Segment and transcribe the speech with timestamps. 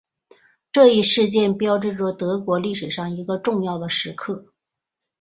[0.71, 4.51] 这一事件标志着德国历史上一个重要的时刻。